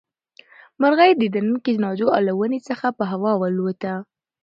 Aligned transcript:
مرغۍ 0.81 1.11
د 1.17 1.23
دنګې 1.35 1.73
ناجو 1.83 2.07
له 2.27 2.31
ونې 2.39 2.59
څخه 2.69 2.87
په 2.97 3.03
هوا 3.11 3.31
والوتې. 3.41 3.93